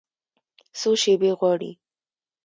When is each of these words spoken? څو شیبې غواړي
څو 0.79 0.89
شیبې 1.01 1.31
غواړي 1.39 1.71